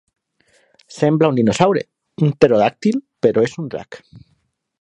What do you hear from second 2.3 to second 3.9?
pterodàctil, però és un